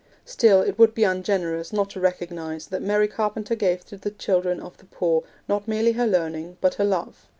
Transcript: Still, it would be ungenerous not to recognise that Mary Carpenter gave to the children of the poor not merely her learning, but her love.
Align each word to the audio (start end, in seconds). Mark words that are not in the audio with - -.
Still, 0.25 0.61
it 0.63 0.79
would 0.79 0.95
be 0.95 1.03
ungenerous 1.03 1.71
not 1.71 1.91
to 1.91 1.99
recognise 1.99 2.65
that 2.65 2.81
Mary 2.81 3.07
Carpenter 3.07 3.53
gave 3.53 3.85
to 3.85 3.97
the 3.97 4.09
children 4.09 4.59
of 4.59 4.77
the 4.77 4.85
poor 4.85 5.23
not 5.47 5.67
merely 5.67 5.91
her 5.91 6.07
learning, 6.07 6.57
but 6.59 6.73
her 6.73 6.83
love. 6.85 7.27